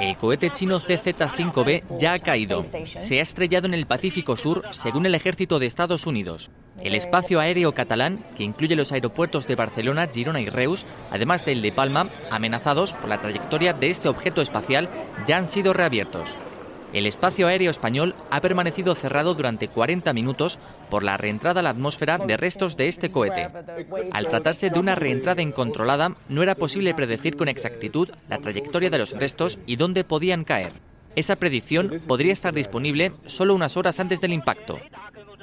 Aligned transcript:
El 0.00 0.16
cohete 0.16 0.50
chino 0.50 0.80
CZ-5B 0.80 1.82
ya 1.98 2.12
ha 2.12 2.18
caído. 2.20 2.64
Se 3.00 3.18
ha 3.18 3.22
estrellado 3.22 3.66
en 3.66 3.74
el 3.74 3.86
Pacífico 3.86 4.36
Sur, 4.36 4.62
según 4.70 5.06
el 5.06 5.14
ejército 5.14 5.58
de 5.58 5.66
Estados 5.66 6.06
Unidos. 6.06 6.50
El 6.80 6.94
espacio 6.94 7.40
aéreo 7.40 7.72
catalán, 7.72 8.24
que 8.36 8.44
incluye 8.44 8.76
los 8.76 8.92
aeropuertos 8.92 9.48
de 9.48 9.56
Barcelona, 9.56 10.06
Girona 10.06 10.40
y 10.40 10.48
Reus, 10.48 10.86
además 11.10 11.44
del 11.44 11.62
de 11.62 11.72
Palma, 11.72 12.08
amenazados 12.30 12.92
por 12.92 13.08
la 13.08 13.20
trayectoria 13.20 13.72
de 13.72 13.90
este 13.90 14.08
objeto 14.08 14.40
espacial, 14.40 14.88
ya 15.26 15.36
han 15.36 15.48
sido 15.48 15.72
reabiertos. 15.72 16.28
El 16.92 17.06
espacio 17.06 17.48
aéreo 17.48 17.70
español 17.70 18.14
ha 18.30 18.40
permanecido 18.40 18.94
cerrado 18.94 19.34
durante 19.34 19.68
40 19.68 20.12
minutos 20.12 20.58
por 20.90 21.02
la 21.02 21.16
reentrada 21.16 21.60
a 21.60 21.62
la 21.62 21.70
atmósfera 21.70 22.18
de 22.18 22.36
restos 22.36 22.76
de 22.76 22.88
este 22.88 23.10
cohete. 23.10 23.48
Al 24.12 24.28
tratarse 24.28 24.70
de 24.70 24.78
una 24.78 24.94
reentrada 24.94 25.42
incontrolada, 25.42 26.16
no 26.28 26.42
era 26.42 26.54
posible 26.54 26.94
predecir 26.94 27.36
con 27.36 27.48
exactitud 27.48 28.10
la 28.28 28.38
trayectoria 28.38 28.90
de 28.90 28.98
los 28.98 29.12
restos 29.12 29.58
y 29.66 29.76
dónde 29.76 30.04
podían 30.04 30.44
caer. 30.44 30.72
Esa 31.16 31.36
predicción 31.36 31.92
podría 32.06 32.32
estar 32.32 32.54
disponible 32.54 33.12
solo 33.26 33.54
unas 33.54 33.76
horas 33.76 33.98
antes 33.98 34.20
del 34.20 34.32
impacto. 34.32 34.78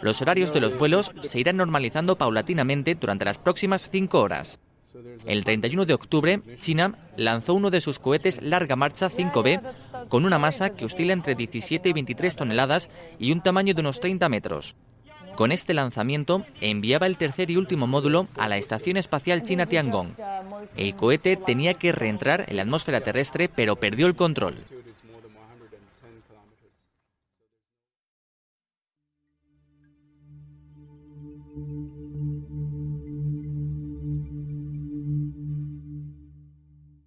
Los 0.02 0.22
horarios 0.22 0.54
de 0.54 0.62
los 0.62 0.78
vuelos 0.78 1.12
se 1.22 1.40
irán 1.40 1.58
normalizando 1.58 2.18
paulatinamente 2.18 2.96
durante 2.96 3.26
las 3.26 3.38
próximas 3.38 3.90
cinco 3.92 4.22
horas. 4.22 4.60
El 5.26 5.44
31 5.44 5.86
de 5.86 5.94
octubre, 5.94 6.42
China 6.60 6.98
lanzó 7.18 7.54
uno 7.54 7.70
de 7.70 7.82
sus 7.82 8.00
cohetes 8.00 8.42
larga 8.42 8.76
marcha 8.76 9.10
5B 9.10 10.08
con 10.08 10.26
una 10.26 10.40
masa 10.40 10.70
que 10.70 10.86
oscila 10.86 11.14
entre 11.14 11.36
17 11.36 11.90
y 11.90 11.94
23 11.94 12.36
toneladas 12.36 12.90
y 13.20 13.32
un 13.32 13.42
tamaño 13.42 13.74
de 13.74 13.82
unos 13.82 14.00
30 14.00 14.30
metros. 14.30 14.76
Con 15.36 15.52
este 15.52 15.74
lanzamiento 15.74 16.46
enviaba 16.62 17.08
el 17.08 17.18
tercer 17.18 17.52
y 17.52 17.58
último 17.58 17.88
módulo 17.88 18.28
a 18.38 18.48
la 18.48 18.58
Estación 18.58 18.96
Espacial 18.96 19.44
China 19.44 19.66
Tiangong. 19.66 20.14
El 20.78 20.96
cohete 20.96 21.36
tenía 21.36 21.74
que 21.74 21.92
reentrar 21.92 22.46
en 22.48 22.56
la 22.56 22.62
atmósfera 22.62 23.02
terrestre, 23.02 23.50
pero 23.50 23.76
perdió 23.76 24.08
el 24.08 24.16
control. 24.16 24.56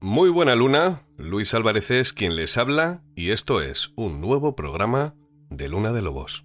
Muy 0.01 0.31
buena 0.31 0.55
luna, 0.55 1.03
Luis 1.17 1.55
Álvarez 1.55 1.91
es 1.91 2.13
quien 2.13 2.37
les 2.37 2.57
habla 2.57 3.03
y 3.15 3.31
esto 3.31 3.61
es 3.61 3.91
un 3.97 4.21
nuevo 4.21 4.55
programa 4.55 5.15
de 5.51 5.69
Luna 5.69 5.93
de 5.93 6.03
Lobos. 6.03 6.45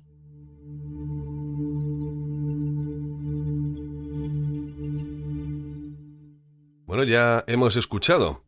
Bueno, 6.94 7.06
ya 7.06 7.44
hemos 7.48 7.76
escuchado. 7.76 8.44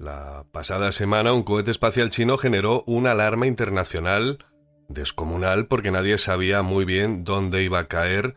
La 0.00 0.44
pasada 0.50 0.90
semana 0.90 1.32
un 1.32 1.44
cohete 1.44 1.70
espacial 1.70 2.10
chino 2.10 2.36
generó 2.36 2.82
una 2.88 3.12
alarma 3.12 3.46
internacional 3.46 4.44
descomunal 4.88 5.68
porque 5.68 5.92
nadie 5.92 6.18
sabía 6.18 6.62
muy 6.62 6.84
bien 6.84 7.22
dónde 7.22 7.62
iba 7.62 7.78
a 7.78 7.86
caer 7.86 8.34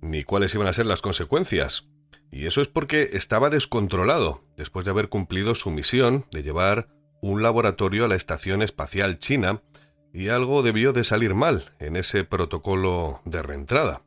ni 0.00 0.22
cuáles 0.22 0.54
iban 0.54 0.68
a 0.68 0.72
ser 0.72 0.86
las 0.86 1.02
consecuencias. 1.02 1.88
Y 2.30 2.46
eso 2.46 2.60
es 2.62 2.68
porque 2.68 3.10
estaba 3.14 3.50
descontrolado, 3.50 4.44
después 4.56 4.84
de 4.84 4.92
haber 4.92 5.08
cumplido 5.08 5.56
su 5.56 5.72
misión 5.72 6.26
de 6.30 6.44
llevar 6.44 6.86
un 7.20 7.42
laboratorio 7.42 8.04
a 8.04 8.08
la 8.08 8.14
Estación 8.14 8.62
Espacial 8.62 9.18
China, 9.18 9.60
y 10.12 10.28
algo 10.28 10.62
debió 10.62 10.92
de 10.92 11.02
salir 11.02 11.34
mal 11.34 11.72
en 11.80 11.96
ese 11.96 12.22
protocolo 12.22 13.22
de 13.24 13.42
reentrada. 13.42 14.02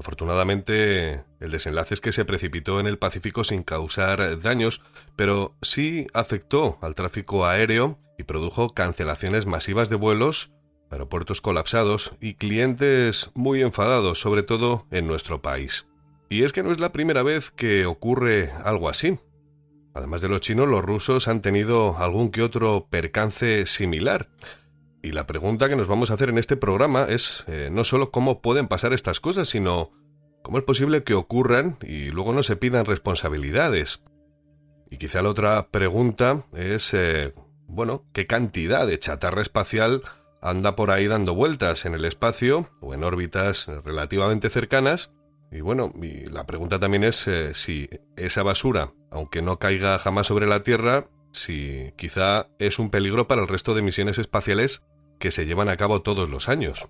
Afortunadamente, 0.00 1.24
el 1.40 1.50
desenlace 1.50 1.92
es 1.92 2.00
que 2.00 2.12
se 2.12 2.24
precipitó 2.24 2.80
en 2.80 2.86
el 2.86 2.96
Pacífico 2.96 3.44
sin 3.44 3.62
causar 3.62 4.40
daños, 4.40 4.80
pero 5.14 5.54
sí 5.60 6.06
afectó 6.14 6.78
al 6.80 6.94
tráfico 6.94 7.44
aéreo 7.44 7.98
y 8.16 8.22
produjo 8.22 8.72
cancelaciones 8.72 9.44
masivas 9.44 9.90
de 9.90 9.96
vuelos 9.96 10.52
aeropuertos 10.90 11.42
colapsados 11.42 12.12
y 12.18 12.34
clientes 12.34 13.30
muy 13.34 13.60
enfadados, 13.60 14.18
sobre 14.18 14.42
todo 14.42 14.86
en 14.90 15.06
nuestro 15.06 15.42
país. 15.42 15.86
Y 16.30 16.44
es 16.44 16.52
que 16.52 16.62
no 16.62 16.72
es 16.72 16.80
la 16.80 16.92
primera 16.92 17.22
vez 17.22 17.50
que 17.50 17.84
ocurre 17.84 18.52
algo 18.64 18.88
así. 18.88 19.18
Además 19.92 20.22
de 20.22 20.30
los 20.30 20.40
chinos, 20.40 20.66
los 20.66 20.82
rusos 20.82 21.28
han 21.28 21.42
tenido 21.42 21.98
algún 21.98 22.30
que 22.30 22.42
otro 22.42 22.86
percance 22.88 23.66
similar. 23.66 24.30
Y 25.02 25.12
la 25.12 25.26
pregunta 25.26 25.68
que 25.68 25.76
nos 25.76 25.88
vamos 25.88 26.10
a 26.10 26.14
hacer 26.14 26.28
en 26.28 26.38
este 26.38 26.56
programa 26.56 27.06
es 27.08 27.44
eh, 27.46 27.68
no 27.72 27.84
solo 27.84 28.10
cómo 28.10 28.40
pueden 28.40 28.68
pasar 28.68 28.92
estas 28.92 29.20
cosas, 29.20 29.48
sino 29.48 29.90
cómo 30.42 30.58
es 30.58 30.64
posible 30.64 31.04
que 31.04 31.14
ocurran 31.14 31.78
y 31.82 32.10
luego 32.10 32.32
no 32.32 32.42
se 32.42 32.56
pidan 32.56 32.84
responsabilidades. 32.84 34.02
Y 34.90 34.98
quizá 34.98 35.22
la 35.22 35.30
otra 35.30 35.68
pregunta 35.68 36.44
es, 36.52 36.92
eh, 36.92 37.32
bueno, 37.66 38.04
¿qué 38.12 38.26
cantidad 38.26 38.86
de 38.86 38.98
chatarra 38.98 39.42
espacial 39.42 40.02
anda 40.40 40.76
por 40.76 40.90
ahí 40.90 41.06
dando 41.06 41.34
vueltas 41.34 41.84
en 41.84 41.94
el 41.94 42.04
espacio 42.04 42.68
o 42.80 42.94
en 42.94 43.04
órbitas 43.04 43.66
relativamente 43.84 44.50
cercanas. 44.50 45.12
Y 45.52 45.60
bueno, 45.60 45.92
la 46.30 46.46
pregunta 46.46 46.78
también 46.78 47.04
es 47.04 47.26
eh, 47.26 47.54
si 47.54 47.88
esa 48.16 48.42
basura, 48.42 48.92
aunque 49.10 49.42
no 49.42 49.58
caiga 49.58 49.98
jamás 49.98 50.28
sobre 50.28 50.46
la 50.46 50.62
Tierra, 50.62 51.08
si 51.32 51.92
quizá 51.96 52.48
es 52.58 52.78
un 52.78 52.90
peligro 52.90 53.26
para 53.26 53.42
el 53.42 53.48
resto 53.48 53.74
de 53.74 53.82
misiones 53.82 54.18
espaciales 54.18 54.82
que 55.20 55.30
se 55.30 55.46
llevan 55.46 55.68
a 55.68 55.76
cabo 55.76 56.02
todos 56.02 56.28
los 56.28 56.48
años. 56.48 56.88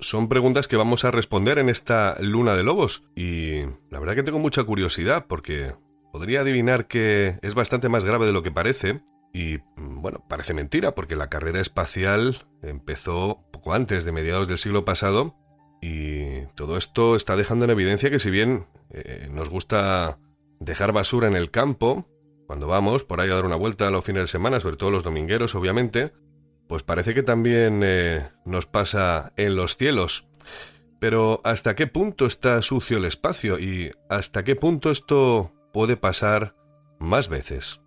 Son 0.00 0.28
preguntas 0.28 0.66
que 0.66 0.76
vamos 0.76 1.04
a 1.04 1.10
responder 1.10 1.58
en 1.58 1.68
esta 1.68 2.16
luna 2.20 2.56
de 2.56 2.62
lobos 2.64 3.04
y 3.14 3.62
la 3.90 4.00
verdad 4.00 4.14
que 4.16 4.22
tengo 4.22 4.38
mucha 4.38 4.64
curiosidad 4.64 5.26
porque 5.28 5.74
podría 6.12 6.40
adivinar 6.40 6.86
que 6.86 7.38
es 7.42 7.54
bastante 7.54 7.88
más 7.88 8.04
grave 8.04 8.26
de 8.26 8.32
lo 8.32 8.42
que 8.42 8.50
parece 8.50 9.02
y 9.32 9.58
bueno, 9.76 10.24
parece 10.28 10.54
mentira 10.54 10.94
porque 10.94 11.16
la 11.16 11.28
carrera 11.28 11.60
espacial 11.60 12.46
empezó 12.62 13.44
poco 13.52 13.74
antes 13.74 14.04
de 14.04 14.12
mediados 14.12 14.48
del 14.48 14.58
siglo 14.58 14.84
pasado 14.84 15.34
y 15.82 16.46
todo 16.54 16.76
esto 16.76 17.14
está 17.14 17.36
dejando 17.36 17.64
en 17.64 17.72
evidencia 17.72 18.10
que 18.10 18.18
si 18.18 18.30
bien 18.30 18.66
eh, 18.90 19.28
nos 19.30 19.48
gusta 19.48 20.18
dejar 20.60 20.92
basura 20.92 21.28
en 21.28 21.36
el 21.36 21.50
campo, 21.50 22.06
cuando 22.48 22.66
vamos 22.66 23.04
por 23.04 23.20
ahí 23.20 23.30
a 23.30 23.34
dar 23.34 23.44
una 23.44 23.56
vuelta 23.56 23.90
los 23.90 24.02
fines 24.02 24.22
de 24.22 24.26
semana, 24.26 24.58
sobre 24.58 24.78
todo 24.78 24.90
los 24.90 25.04
domingueros 25.04 25.54
obviamente, 25.54 26.12
pues 26.66 26.82
parece 26.82 27.12
que 27.12 27.22
también 27.22 27.82
eh, 27.84 28.30
nos 28.46 28.64
pasa 28.64 29.34
en 29.36 29.54
los 29.54 29.76
cielos. 29.76 30.26
Pero 30.98 31.42
¿hasta 31.44 31.76
qué 31.76 31.86
punto 31.86 32.24
está 32.24 32.62
sucio 32.62 32.96
el 32.96 33.04
espacio 33.04 33.58
y 33.58 33.92
hasta 34.08 34.44
qué 34.44 34.56
punto 34.56 34.90
esto 34.90 35.52
puede 35.74 35.98
pasar 35.98 36.54
más 36.98 37.28
veces? 37.28 37.82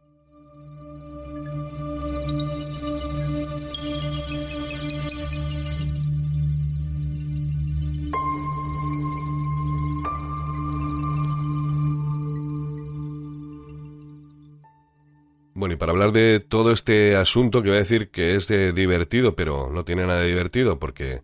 Bueno, 15.61 15.75
y 15.75 15.77
para 15.77 15.91
hablar 15.91 16.11
de 16.11 16.39
todo 16.39 16.71
este 16.71 17.15
asunto 17.15 17.61
que 17.61 17.69
voy 17.69 17.75
a 17.75 17.81
decir 17.81 18.09
que 18.09 18.33
es 18.33 18.47
de 18.47 18.73
divertido, 18.73 19.35
pero 19.35 19.69
no 19.69 19.85
tiene 19.85 20.07
nada 20.07 20.21
de 20.21 20.27
divertido 20.29 20.79
porque 20.79 21.21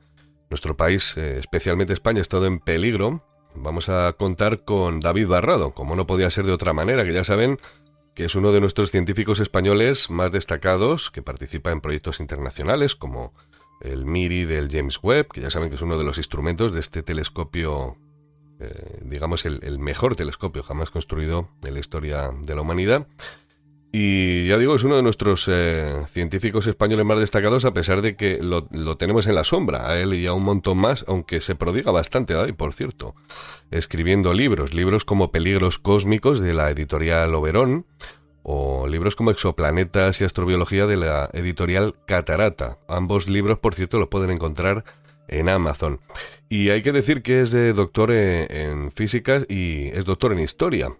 nuestro 0.51 0.77
país, 0.77 1.17
eh, 1.17 1.39
especialmente 1.39 1.91
España, 1.91 2.21
es 2.21 2.29
todo 2.29 2.45
en 2.45 2.59
peligro, 2.59 3.23
vamos 3.55 3.89
a 3.89 4.13
contar 4.13 4.63
con 4.63 4.99
David 4.99 5.25
Barrado, 5.25 5.71
como 5.71 5.95
no 5.95 6.05
podía 6.05 6.29
ser 6.29 6.45
de 6.45 6.51
otra 6.51 6.71
manera, 6.71 7.03
que 7.03 7.13
ya 7.13 7.23
saben 7.23 7.57
que 8.13 8.25
es 8.25 8.35
uno 8.35 8.51
de 8.51 8.61
nuestros 8.61 8.91
científicos 8.91 9.39
españoles 9.39 10.11
más 10.11 10.31
destacados, 10.31 11.09
que 11.09 11.23
participa 11.23 11.71
en 11.71 11.81
proyectos 11.81 12.19
internacionales 12.19 12.95
como 12.95 13.33
el 13.81 14.05
MIRI 14.05 14.45
del 14.45 14.69
James 14.69 14.99
Webb, 15.01 15.29
que 15.29 15.41
ya 15.41 15.49
saben 15.49 15.69
que 15.69 15.77
es 15.77 15.81
uno 15.81 15.97
de 15.97 16.03
los 16.03 16.19
instrumentos 16.19 16.73
de 16.73 16.81
este 16.81 17.01
telescopio, 17.01 17.97
eh, 18.59 18.99
digamos 19.01 19.47
el 19.47 19.79
mejor 19.79 20.15
telescopio 20.15 20.61
jamás 20.61 20.91
construido 20.91 21.49
en 21.63 21.73
la 21.73 21.79
historia 21.79 22.29
de 22.39 22.53
la 22.53 22.61
humanidad. 22.61 23.07
Y 23.91 24.47
ya 24.47 24.57
digo, 24.57 24.75
es 24.75 24.83
uno 24.83 24.97
de 24.97 25.01
nuestros 25.01 25.47
eh, 25.49 26.03
científicos 26.11 26.67
españoles 26.67 27.05
más 27.05 27.19
destacados, 27.19 27.63
a 27.63 27.73
pesar 27.73 28.01
de 28.01 28.15
que 28.15 28.39
lo, 28.41 28.67
tenemos 28.97 29.27
en 29.27 29.35
la 29.35 29.45
sombra, 29.45 29.89
a 29.89 29.97
él 29.97 30.13
y 30.13 30.27
a 30.27 30.33
un 30.33 30.43
montón 30.43 30.77
más, 30.77 31.05
aunque 31.07 31.39
se 31.39 31.55
prodiga 31.55 31.91
bastante, 31.91 32.33
David, 32.33 32.55
por 32.55 32.73
cierto, 32.73 33.15
escribiendo 33.71 34.33
libros, 34.33 34.73
libros 34.73 35.05
como 35.05 35.31
Peligros 35.31 35.79
Cósmicos 35.79 36.41
de 36.41 36.53
la 36.53 36.69
editorial 36.69 37.33
Oberón, 37.33 37.85
o 38.43 38.87
libros 38.87 39.15
como 39.15 39.31
Exoplanetas 39.31 40.21
y 40.21 40.25
Astrobiología 40.25 40.85
de 40.85 40.97
la 40.97 41.29
editorial 41.33 41.95
Catarata. 42.05 42.77
Ambos 42.87 43.27
libros, 43.27 43.59
por 43.59 43.75
cierto, 43.75 43.99
los 43.99 44.07
pueden 44.07 44.31
encontrar 44.31 44.85
en 45.27 45.49
Amazon. 45.49 45.99
Y 46.47 46.69
hay 46.69 46.81
que 46.81 46.93
decir 46.93 47.21
que 47.21 47.41
es 47.41 47.51
doctor 47.75 48.11
en, 48.11 48.49
en 48.49 48.91
físicas 48.91 49.45
y 49.49 49.87
es 49.87 50.05
doctor 50.05 50.31
en 50.31 50.39
historia. 50.39 50.93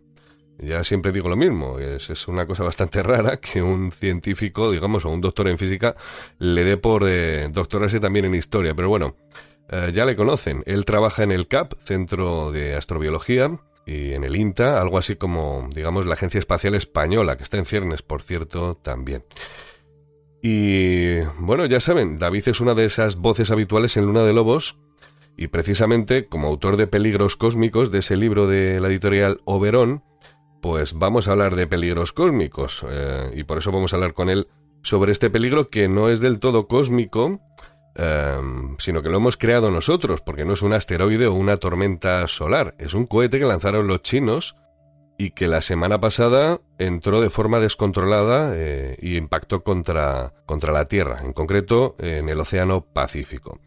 Ya 0.59 0.83
siempre 0.83 1.11
digo 1.11 1.29
lo 1.29 1.35
mismo, 1.35 1.77
es, 1.77 2.27
una 2.27 2.47
cosa 2.47 2.63
bastante 2.63 3.03
rara 3.03 3.37
que 3.37 3.61
un 3.61 3.91
científico, 3.91 4.71
digamos, 4.71 5.05
o 5.05 5.09
un 5.09 5.21
doctor 5.21 5.47
en 5.47 5.57
física, 5.57 5.95
le 6.39 6.63
dé 6.63 6.77
por 6.77 7.03
eh, 7.07 7.47
doctorarse 7.51 7.99
también 7.99 8.25
en 8.25 8.33
historia. 8.33 8.73
Pero 8.73 8.89
bueno, 8.89 9.15
eh, 9.69 9.91
ya 9.93 10.05
le 10.05 10.15
conocen. 10.15 10.63
Él 10.65 10.83
trabaja 10.85 11.23
en 11.23 11.31
el 11.31 11.47
CAP, 11.47 11.73
Centro 11.83 12.51
de 12.51 12.75
Astrobiología, 12.75 13.59
y 13.85 14.13
en 14.13 14.23
el 14.23 14.35
INTA, 14.35 14.81
algo 14.81 14.97
así 14.97 15.15
como, 15.15 15.69
digamos, 15.73 16.05
la 16.05 16.15
Agencia 16.15 16.39
Espacial 16.39 16.75
Española, 16.75 17.37
que 17.37 17.43
está 17.43 17.57
en 17.57 17.65
ciernes, 17.65 18.01
por 18.01 18.21
cierto, 18.21 18.73
también. 18.73 19.23
Y 20.41 21.19
bueno, 21.39 21.65
ya 21.65 21.79
saben, 21.79 22.17
David 22.17 22.49
es 22.49 22.59
una 22.59 22.73
de 22.73 22.85
esas 22.85 23.15
voces 23.15 23.51
habituales 23.51 23.95
en 23.95 24.05
Luna 24.05 24.23
de 24.23 24.33
Lobos, 24.33 24.77
y 25.37 25.47
precisamente 25.47 26.25
como 26.25 26.47
autor 26.47 26.77
de 26.77 26.87
Peligros 26.87 27.37
Cósmicos, 27.37 27.91
de 27.91 27.99
ese 27.99 28.17
libro 28.17 28.47
de 28.47 28.79
la 28.79 28.87
editorial 28.87 29.39
Oberón, 29.45 30.03
pues 30.61 30.93
vamos 30.93 31.27
a 31.27 31.31
hablar 31.31 31.55
de 31.55 31.67
peligros 31.67 32.13
cósmicos 32.13 32.85
eh, 32.89 33.31
y 33.35 33.43
por 33.43 33.57
eso 33.57 33.71
vamos 33.71 33.93
a 33.93 33.97
hablar 33.97 34.13
con 34.13 34.29
él 34.29 34.47
sobre 34.83 35.11
este 35.11 35.29
peligro 35.29 35.69
que 35.69 35.87
no 35.87 36.09
es 36.09 36.19
del 36.19 36.39
todo 36.39 36.67
cósmico, 36.67 37.39
eh, 37.95 38.39
sino 38.79 39.01
que 39.01 39.09
lo 39.09 39.17
hemos 39.17 39.37
creado 39.37 39.71
nosotros, 39.71 40.21
porque 40.21 40.45
no 40.45 40.53
es 40.53 40.61
un 40.61 40.73
asteroide 40.73 41.27
o 41.27 41.33
una 41.33 41.57
tormenta 41.57 42.27
solar, 42.27 42.75
es 42.77 42.93
un 42.93 43.05
cohete 43.05 43.39
que 43.39 43.45
lanzaron 43.45 43.87
los 43.87 44.01
chinos 44.01 44.55
y 45.17 45.31
que 45.31 45.47
la 45.47 45.61
semana 45.61 45.99
pasada 45.99 46.61
entró 46.77 47.21
de 47.21 47.29
forma 47.29 47.59
descontrolada 47.59 48.51
eh, 48.53 48.97
y 49.01 49.17
impactó 49.17 49.63
contra, 49.63 50.33
contra 50.45 50.71
la 50.71 50.85
Tierra, 50.85 51.21
en 51.23 51.33
concreto 51.33 51.95
en 51.97 52.29
el 52.29 52.39
Océano 52.39 52.81
Pacífico. 52.81 53.59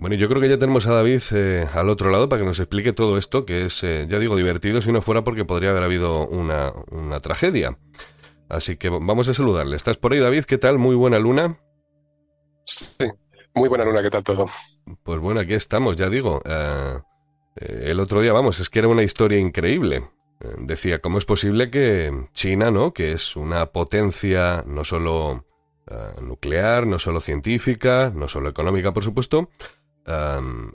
Bueno, 0.00 0.16
yo 0.16 0.30
creo 0.30 0.40
que 0.40 0.48
ya 0.48 0.56
tenemos 0.56 0.86
a 0.86 0.94
David 0.94 1.20
eh, 1.32 1.68
al 1.74 1.90
otro 1.90 2.08
lado 2.08 2.26
para 2.26 2.40
que 2.40 2.46
nos 2.46 2.58
explique 2.58 2.94
todo 2.94 3.18
esto, 3.18 3.44
que 3.44 3.66
es, 3.66 3.84
eh, 3.84 4.06
ya 4.08 4.18
digo, 4.18 4.34
divertido 4.34 4.80
si 4.80 4.90
no 4.92 5.02
fuera 5.02 5.24
porque 5.24 5.44
podría 5.44 5.70
haber 5.70 5.82
habido 5.82 6.26
una, 6.26 6.72
tragedia. 7.20 7.76
Así 8.48 8.78
que 8.78 8.88
vamos 8.88 9.28
a 9.28 9.34
saludarle. 9.34 9.76
¿Estás 9.76 9.98
por 9.98 10.14
ahí, 10.14 10.18
David? 10.18 10.44
¿Qué 10.44 10.56
tal? 10.56 10.78
Muy 10.78 10.96
buena 10.96 11.18
luna. 11.18 11.58
Sí, 12.64 13.10
muy 13.54 13.68
buena 13.68 13.84
luna, 13.84 14.00
¿qué 14.00 14.08
tal 14.08 14.24
todo? 14.24 14.46
Pues 15.02 15.20
bueno, 15.20 15.40
aquí 15.40 15.52
estamos, 15.52 15.98
ya 15.98 16.08
digo. 16.08 16.40
Eh, 16.46 16.98
el 17.56 18.00
otro 18.00 18.22
día, 18.22 18.32
vamos, 18.32 18.58
es 18.58 18.70
que 18.70 18.78
era 18.78 18.88
una 18.88 19.02
historia 19.02 19.38
increíble. 19.38 20.08
decía, 20.60 21.00
¿cómo 21.02 21.18
es 21.18 21.26
posible 21.26 21.70
que 21.70 22.10
China, 22.32 22.70
¿no? 22.70 22.94
Que 22.94 23.12
es 23.12 23.36
una 23.36 23.66
potencia 23.66 24.64
no 24.66 24.82
solo 24.82 25.44
nuclear, 26.22 26.86
no 26.86 26.98
solo 26.98 27.20
científica, 27.20 28.12
no 28.14 28.28
solo 28.28 28.48
económica, 28.48 28.92
por 28.92 29.02
supuesto, 29.02 29.50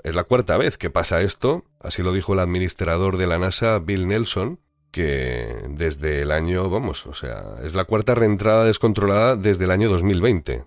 es 0.04 0.16
la 0.16 0.24
cuarta 0.24 0.58
vez 0.58 0.78
que 0.78 0.90
pasa 0.90 1.22
esto, 1.22 1.66
así 1.80 2.04
lo 2.04 2.12
dijo 2.12 2.34
el 2.34 2.40
administrador 2.40 3.18
de 3.18 3.28
la 3.28 3.40
NASA, 3.40 3.80
Bill 3.80 4.08
Nelson, 4.08 4.60
que 4.92 5.66
desde 5.70 6.22
el 6.22 6.32
año, 6.32 6.70
vamos, 6.70 7.06
o 7.06 7.14
sea, 7.14 7.56
es 7.64 7.76
la 7.76 7.86
cuarta 7.86 8.16
reentrada 8.16 8.64
descontrolada 8.64 9.36
desde 9.36 9.66
el 9.66 9.72
año 9.72 9.90
2020. 9.90 10.66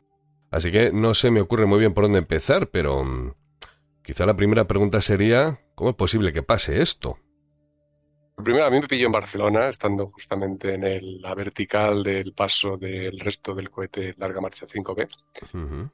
Así 0.51 0.71
que 0.71 0.93
no 0.93 1.15
se 1.15 1.31
me 1.31 1.41
ocurre 1.41 1.67
muy 1.67 1.79
bien 1.79 1.95
por 1.95 2.05
dónde 2.05 2.19
empezar, 2.19 2.69
pero 2.69 3.05
mm, 3.05 3.33
quizá 4.03 4.27
la 4.27 4.37
primera 4.37 4.67
pregunta 4.67 5.01
sería, 5.01 5.61
¿cómo 5.75 5.91
es 5.91 5.97
posible 5.97 6.33
que 6.33 6.43
pase 6.43 6.83
esto? 6.83 7.19
Primero, 8.43 8.67
a 8.67 8.71
mí 8.71 8.81
me 8.81 8.87
pilló 8.87 9.07
en 9.07 9.13
Barcelona, 9.13 9.69
estando 9.69 10.07
justamente 10.07 10.75
en 10.75 11.21
la 11.21 11.35
vertical 11.35 12.05
del 12.05 12.33
paso 12.33 12.77
del 12.77 13.19
resto 13.19 13.53
del 13.53 13.69
cohete 13.69 14.15
Larga 14.17 14.41
Marcha 14.41 14.65
5B, 14.65 15.09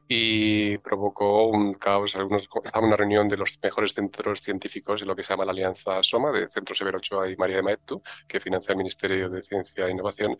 y 0.08 0.76
provocó 0.78 1.46
un 1.48 1.74
caos. 1.74 2.14
Algunos, 2.16 2.46
estaba 2.62 2.86
una 2.86 2.96
reunión 2.96 3.28
de 3.28 3.38
los 3.38 3.58
mejores 3.62 3.94
centros 3.94 4.40
científicos 4.40 5.00
de 5.00 5.06
lo 5.06 5.16
que 5.16 5.22
se 5.22 5.32
llama 5.32 5.46
la 5.46 5.52
Alianza 5.52 6.02
SOMA, 6.02 6.32
de 6.32 6.46
Centro 6.48 6.74
Severo 6.74 6.98
Ochoa 6.98 7.30
y 7.30 7.36
María 7.36 7.56
de 7.56 7.62
Maeztu, 7.62 8.02
que 8.28 8.40
financia 8.40 8.72
el 8.72 8.78
Ministerio 8.78 9.30
de 9.30 9.42
Ciencia 9.42 9.86
e 9.86 9.90
Innovación, 9.90 10.36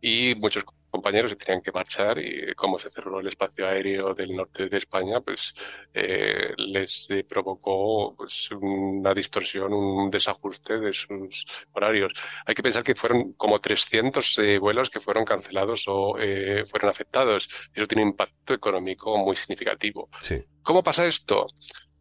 y 0.00 0.34
muchos 0.36 0.64
compañeros 0.90 1.30
se 1.30 1.36
tenían 1.36 1.62
que 1.62 1.72
marchar 1.72 2.18
y 2.18 2.54
como 2.54 2.78
se 2.78 2.90
cerró 2.90 3.20
el 3.20 3.28
espacio 3.28 3.66
aéreo 3.66 4.14
del 4.14 4.34
norte 4.34 4.68
de 4.68 4.78
España, 4.78 5.20
pues 5.20 5.54
eh, 5.92 6.54
les 6.56 7.10
eh, 7.10 7.24
provocó 7.28 8.14
pues, 8.16 8.50
una 8.52 9.12
distorsión, 9.12 9.72
un 9.72 10.10
desajuste 10.10 10.78
de 10.78 10.92
sus 10.92 11.44
horarios. 11.72 12.12
Hay 12.46 12.54
que 12.54 12.62
pensar 12.62 12.82
que 12.82 12.94
fueron 12.94 13.34
como 13.34 13.60
300 13.60 14.38
eh, 14.38 14.58
vuelos 14.58 14.90
que 14.90 15.00
fueron 15.00 15.24
cancelados 15.24 15.84
o 15.88 16.14
fueron 16.14 16.90
afectados. 16.90 17.48
Eso 17.72 17.86
tiene 17.86 18.02
un 18.02 18.10
impacto 18.10 18.54
económico 18.54 19.16
muy 19.18 19.36
significativo. 19.36 20.08
Sí. 20.20 20.42
¿Cómo 20.62 20.82
pasa 20.82 21.06
esto? 21.06 21.46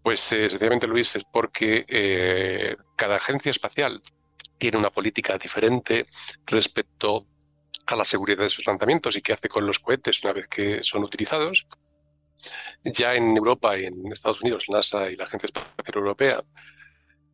Pues 0.01 0.21
sencillamente, 0.21 0.87
Luis, 0.87 1.15
es 1.17 1.25
porque 1.25 2.75
cada 2.95 3.17
agencia 3.17 3.51
espacial 3.51 4.01
tiene 4.57 4.77
una 4.77 4.89
política 4.89 5.37
diferente 5.37 6.05
respecto 6.45 7.27
a 7.87 7.95
la 7.95 8.03
seguridad 8.03 8.43
de 8.43 8.49
sus 8.49 8.67
lanzamientos 8.67 9.15
y 9.15 9.21
qué 9.21 9.33
hace 9.33 9.49
con 9.49 9.65
los 9.65 9.79
cohetes 9.79 10.23
una 10.23 10.33
vez 10.33 10.47
que 10.47 10.83
son 10.83 11.03
utilizados. 11.03 11.67
Ya 12.83 13.15
en 13.15 13.35
Europa 13.35 13.77
y 13.77 13.85
en 13.85 14.11
Estados 14.11 14.41
Unidos, 14.41 14.65
NASA 14.69 15.09
y 15.09 15.15
la 15.15 15.23
Agencia 15.23 15.47
Espacial 15.47 15.97
Europea 15.97 16.43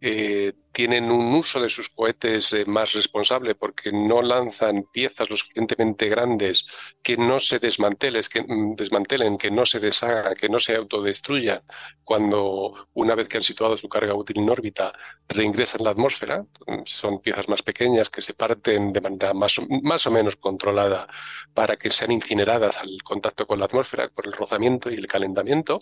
eh, 0.05 0.51
tienen 0.73 1.09
un 1.09 1.33
uso 1.33 1.61
de 1.61 1.69
sus 1.69 1.87
cohetes 1.87 2.51
eh, 2.51 2.65
más 2.65 2.91
responsable 2.91 3.55
porque 3.55 3.89
no 3.93 4.21
lanzan 4.21 4.83
piezas 4.91 5.29
lo 5.29 5.37
suficientemente 5.37 6.09
grandes 6.09 6.65
que 7.01 7.15
no 7.15 7.39
se 7.39 7.57
desmantelen, 7.59 8.21
que, 8.29 8.41
mm, 8.41 8.75
desmantelen, 8.75 9.37
que 9.37 9.49
no 9.49 9.65
se 9.65 9.79
deshagan, 9.79 10.35
que 10.35 10.49
no 10.49 10.59
se 10.59 10.75
autodestruyan 10.75 11.61
cuando 12.03 12.89
una 12.93 13.15
vez 13.15 13.29
que 13.29 13.37
han 13.37 13.43
situado 13.43 13.77
su 13.77 13.87
carga 13.87 14.13
útil 14.13 14.39
en 14.39 14.49
órbita 14.49 14.91
reingresan 15.29 15.85
la 15.85 15.91
atmósfera. 15.91 16.45
Son 16.83 17.21
piezas 17.21 17.47
más 17.47 17.61
pequeñas 17.63 18.09
que 18.09 18.21
se 18.21 18.33
parten 18.33 18.91
de 18.91 18.99
manera 18.99 19.33
más 19.33 20.07
o 20.07 20.11
menos 20.11 20.35
controlada 20.35 21.07
para 21.53 21.77
que 21.77 21.89
sean 21.91 22.11
incineradas 22.11 22.75
al 22.77 23.01
contacto 23.03 23.47
con 23.47 23.59
la 23.59 23.65
atmósfera 23.65 24.09
por 24.09 24.27
el 24.27 24.33
rozamiento 24.33 24.91
y 24.91 24.95
el 24.95 25.07
calentamiento. 25.07 25.79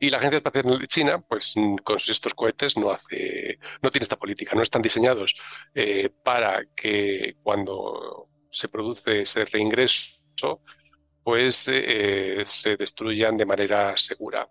Y 0.00 0.10
la 0.10 0.18
Agencia 0.18 0.38
Espacial 0.38 0.86
China, 0.86 1.20
pues 1.20 1.52
mm, 1.56 1.76
con 1.76 1.96
estos 1.96 2.34
cohetes 2.34 2.76
no 2.76 2.90
hace, 2.90 3.58
no 3.82 3.90
tiene 3.90 4.04
esta 4.04 4.18
política, 4.18 4.54
no 4.54 4.62
están 4.62 4.82
diseñados 4.82 5.34
eh, 5.74 6.10
para 6.22 6.64
que 6.74 7.36
cuando 7.42 8.28
se 8.50 8.68
produce 8.68 9.22
ese 9.22 9.44
reingreso, 9.44 10.60
pues 11.22 11.68
eh, 11.72 12.42
se 12.46 12.76
destruyan 12.76 13.36
de 13.36 13.46
manera 13.46 13.96
segura 13.96 14.48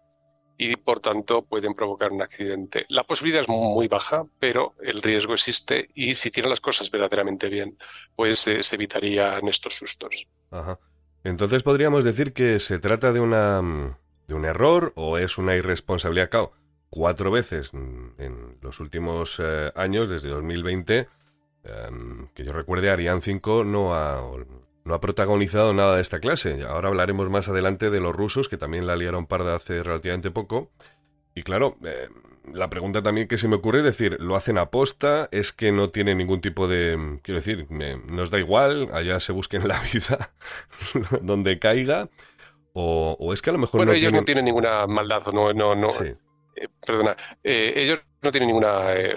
y 0.57 0.75
por 0.75 0.99
tanto 0.99 1.43
pueden 1.43 1.73
provocar 1.73 2.11
un 2.11 2.21
accidente. 2.21 2.85
La 2.89 3.03
posibilidad 3.03 3.41
es 3.41 3.49
muy 3.49 3.87
baja, 3.87 4.25
pero 4.39 4.75
el 4.81 5.01
riesgo 5.01 5.33
existe 5.33 5.89
y 5.95 6.13
si 6.13 6.29
tienen 6.29 6.51
las 6.51 6.61
cosas 6.61 6.91
verdaderamente 6.91 7.49
bien, 7.49 7.77
pues 8.15 8.47
eh, 8.47 8.61
se 8.61 8.75
evitarían 8.75 9.47
estos 9.47 9.75
sustos. 9.75 10.27
Ajá. 10.51 10.79
Entonces 11.23 11.63
podríamos 11.63 12.03
decir 12.03 12.31
que 12.31 12.59
se 12.59 12.77
trata 12.77 13.11
de 13.11 13.19
una 13.19 13.99
mm, 14.33 14.37
un 14.37 14.45
error 14.45 14.93
o 14.95 15.17
es 15.17 15.37
una 15.37 15.55
irresponsabilidad. 15.55 16.29
Claro, 16.29 16.51
cuatro 16.89 17.31
veces 17.31 17.73
en 17.73 18.57
los 18.61 18.79
últimos 18.79 19.39
eh, 19.39 19.71
años, 19.75 20.09
desde 20.09 20.29
2020, 20.29 21.07
em, 21.63 22.27
que 22.33 22.43
yo 22.43 22.53
recuerde, 22.53 22.89
Ariane 22.89 23.21
5 23.21 23.63
no 23.63 23.95
ha, 23.95 24.21
no 24.83 24.93
ha 24.93 25.01
protagonizado 25.01 25.73
nada 25.73 25.95
de 25.95 26.01
esta 26.01 26.19
clase. 26.19 26.63
Ahora 26.63 26.89
hablaremos 26.89 27.29
más 27.29 27.49
adelante 27.49 27.89
de 27.89 27.99
los 27.99 28.15
rusos, 28.15 28.49
que 28.49 28.57
también 28.57 28.87
la 28.87 28.95
liaron 28.95 29.25
parda 29.25 29.55
hace 29.55 29.83
relativamente 29.83 30.31
poco. 30.31 30.69
Y 31.33 31.43
claro, 31.43 31.77
em, 31.83 32.11
la 32.53 32.69
pregunta 32.69 33.01
también 33.01 33.27
que 33.27 33.37
se 33.37 33.47
me 33.47 33.55
ocurre 33.55 33.79
es 33.79 33.85
decir, 33.85 34.17
¿lo 34.19 34.35
hacen 34.35 34.57
aposta? 34.57 35.29
¿Es 35.31 35.51
que 35.51 35.71
no 35.71 35.89
tiene 35.91 36.15
ningún 36.15 36.41
tipo 36.41 36.67
de... 36.67 37.19
Quiero 37.21 37.39
decir, 37.39 37.67
nos 38.07 38.31
da 38.31 38.39
igual, 38.39 38.89
allá 38.93 39.19
se 39.19 39.31
busquen 39.31 39.67
la 39.67 39.81
vida 39.93 40.31
donde 41.21 41.59
caiga? 41.59 42.09
O, 42.73 43.15
o 43.19 43.33
es 43.33 43.41
que 43.41 43.49
a 43.49 43.53
lo 43.53 43.59
mejor 43.59 43.79
Bueno, 43.79 43.91
no 43.91 43.97
ellos 43.97 44.09
tienen... 44.11 44.21
no 44.21 44.25
tienen 44.25 44.45
ninguna 44.45 44.87
maldad, 44.87 45.25
no, 45.33 45.51
no, 45.53 45.75
no, 45.75 45.89
Sí. 45.91 46.05
eh, 46.55 46.67
perdona, 46.85 47.15
eh, 47.43 47.73
ellos 47.75 47.99
no 48.21 48.31
tienen 48.31 48.47
ninguna, 48.47 48.93
eh, 48.93 49.13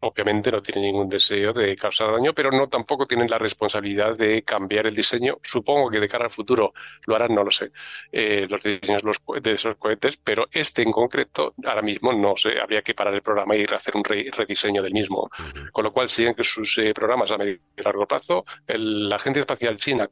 obviamente 0.00 0.52
no 0.52 0.60
tienen 0.60 0.84
ningún 0.84 1.08
deseo 1.08 1.52
de 1.54 1.74
causar 1.76 2.12
daño, 2.12 2.34
pero 2.34 2.50
no 2.50 2.68
tampoco 2.68 3.06
tienen 3.06 3.26
la 3.30 3.38
responsabilidad 3.38 4.14
de 4.18 4.42
cambiar 4.42 4.86
el 4.86 4.94
diseño. 4.94 5.38
Supongo 5.42 5.88
que 5.90 5.98
de 5.98 6.06
cara 6.08 6.26
al 6.26 6.30
futuro 6.30 6.74
lo 7.06 7.14
harán, 7.16 7.34
no 7.34 7.42
lo 7.42 7.50
sé, 7.50 7.70
eh, 8.12 8.46
los 8.50 8.62
diseños 8.62 9.02
de 9.02 9.08
los 9.08 9.42
de 9.42 9.52
esos 9.52 9.76
cohetes, 9.76 10.18
pero 10.22 10.46
este 10.52 10.82
en 10.82 10.92
concreto, 10.92 11.54
ahora 11.64 11.80
mismo 11.80 12.12
no 12.12 12.36
sé, 12.36 12.60
habría 12.60 12.82
que 12.82 12.92
parar 12.94 13.14
el 13.14 13.22
programa 13.22 13.56
y 13.56 13.64
hacer 13.64 13.96
un 13.96 14.04
re- 14.04 14.30
rediseño 14.30 14.82
del 14.82 14.92
mismo. 14.92 15.30
Con 15.72 15.84
lo 15.84 15.92
cual 15.92 16.08
siguen 16.10 16.34
que 16.34 16.44
sus 16.44 16.76
eh, 16.78 16.92
programas 16.92 17.30
a 17.30 17.38
medio 17.38 17.54
y 17.76 17.82
largo 17.82 18.06
plazo. 18.06 18.44
El- 18.66 19.08
la 19.08 19.16
Agencia 19.16 19.40
Espacial 19.40 19.76
China 19.78 20.08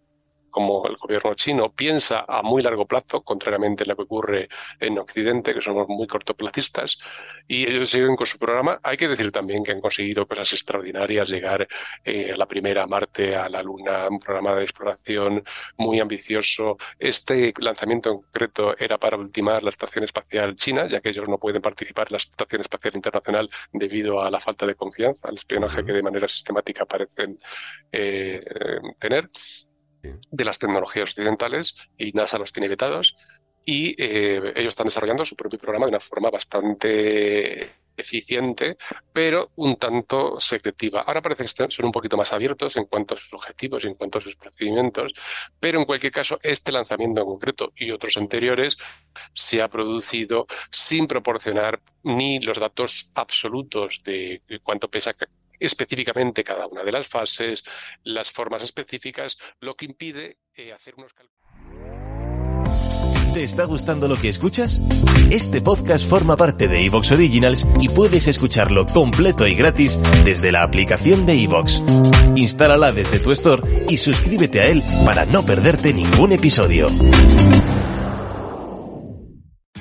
como 0.52 0.86
el 0.86 0.96
gobierno 0.96 1.34
chino 1.34 1.72
piensa 1.72 2.24
a 2.28 2.42
muy 2.42 2.62
largo 2.62 2.86
plazo, 2.86 3.22
contrariamente 3.22 3.82
a 3.82 3.86
lo 3.88 3.96
que 3.96 4.02
ocurre 4.02 4.48
en 4.78 4.98
Occidente, 4.98 5.54
que 5.54 5.60
somos 5.60 5.88
muy 5.88 6.06
cortoplacistas, 6.06 6.98
y 7.48 7.68
ellos 7.68 7.90
siguen 7.90 8.14
con 8.14 8.26
su 8.26 8.38
programa. 8.38 8.78
Hay 8.84 8.96
que 8.96 9.08
decir 9.08 9.32
también 9.32 9.64
que 9.64 9.72
han 9.72 9.80
conseguido 9.80 10.28
cosas 10.28 10.52
extraordinarias, 10.52 11.28
llegar 11.28 11.66
eh, 12.04 12.32
a 12.32 12.36
la 12.36 12.46
primera 12.46 12.84
a 12.84 12.86
Marte, 12.86 13.34
a 13.34 13.48
la 13.48 13.62
Luna, 13.62 14.08
un 14.08 14.20
programa 14.20 14.54
de 14.54 14.62
exploración 14.62 15.42
muy 15.78 15.98
ambicioso. 15.98 16.76
Este 16.98 17.52
lanzamiento 17.58 18.10
en 18.10 18.16
concreto 18.18 18.76
era 18.78 18.98
para 18.98 19.16
ultimar 19.16 19.62
la 19.62 19.70
Estación 19.70 20.04
Espacial 20.04 20.54
China, 20.54 20.86
ya 20.86 21.00
que 21.00 21.08
ellos 21.08 21.28
no 21.28 21.38
pueden 21.38 21.62
participar 21.62 22.08
en 22.08 22.12
la 22.12 22.18
Estación 22.18 22.60
Espacial 22.60 22.94
Internacional 22.94 23.50
debido 23.72 24.22
a 24.22 24.30
la 24.30 24.38
falta 24.38 24.66
de 24.66 24.74
confianza, 24.74 25.28
al 25.28 25.34
espionaje 25.34 25.84
que 25.84 25.92
de 25.92 26.02
manera 26.02 26.28
sistemática 26.28 26.84
parecen 26.84 27.38
eh, 27.90 28.42
eh, 28.44 28.80
tener 28.98 29.30
de 30.02 30.44
las 30.44 30.58
tecnologías 30.58 31.10
occidentales 31.10 31.76
y 31.96 32.12
NASA 32.12 32.38
los 32.38 32.52
tiene 32.52 32.68
vetados 32.68 33.16
y 33.64 33.94
eh, 34.02 34.52
ellos 34.56 34.70
están 34.70 34.86
desarrollando 34.86 35.24
su 35.24 35.36
propio 35.36 35.58
programa 35.58 35.86
de 35.86 35.90
una 35.90 36.00
forma 36.00 36.30
bastante 36.30 37.82
eficiente, 37.96 38.76
pero 39.12 39.50
un 39.56 39.76
tanto 39.76 40.40
secretiva. 40.40 41.02
Ahora 41.02 41.22
parece 41.22 41.44
que 41.44 41.70
son 41.70 41.86
un 41.86 41.92
poquito 41.92 42.16
más 42.16 42.32
abiertos 42.32 42.76
en 42.76 42.86
cuanto 42.86 43.14
a 43.14 43.18
sus 43.18 43.32
objetivos 43.34 43.84
y 43.84 43.88
en 43.88 43.94
cuanto 43.94 44.18
a 44.18 44.20
sus 44.20 44.34
procedimientos, 44.34 45.12
pero 45.60 45.78
en 45.78 45.84
cualquier 45.84 46.12
caso, 46.12 46.40
este 46.42 46.72
lanzamiento 46.72 47.20
en 47.20 47.26
concreto 47.26 47.72
y 47.76 47.90
otros 47.90 48.16
anteriores 48.16 48.76
se 49.34 49.62
ha 49.62 49.68
producido 49.68 50.46
sin 50.70 51.06
proporcionar 51.06 51.80
ni 52.02 52.40
los 52.40 52.58
datos 52.58 53.12
absolutos 53.14 54.00
de 54.04 54.42
cuánto 54.62 54.90
pesa 54.90 55.14
específicamente 55.64 56.44
cada 56.44 56.66
una 56.66 56.82
de 56.82 56.92
las 56.92 57.06
fases, 57.06 57.64
las 58.04 58.30
formas 58.30 58.62
específicas, 58.62 59.38
lo 59.60 59.74
que 59.74 59.86
impide 59.86 60.38
eh, 60.54 60.72
hacer 60.72 60.94
unos. 60.96 61.12
¿Te 63.32 63.44
está 63.44 63.64
gustando 63.64 64.08
lo 64.08 64.16
que 64.16 64.28
escuchas? 64.28 64.82
Este 65.30 65.62
podcast 65.62 66.06
forma 66.06 66.36
parte 66.36 66.68
de 66.68 66.84
Evox 66.84 67.12
Originals 67.12 67.66
y 67.80 67.88
puedes 67.88 68.28
escucharlo 68.28 68.84
completo 68.84 69.46
y 69.46 69.54
gratis 69.54 69.98
desde 70.22 70.52
la 70.52 70.62
aplicación 70.62 71.24
de 71.24 71.42
Evox. 71.42 71.82
Instálala 72.36 72.92
desde 72.92 73.20
tu 73.20 73.32
store 73.32 73.86
y 73.88 73.96
suscríbete 73.96 74.60
a 74.60 74.66
él 74.66 74.82
para 75.06 75.24
no 75.24 75.42
perderte 75.46 75.94
ningún 75.94 76.32
episodio. 76.32 76.88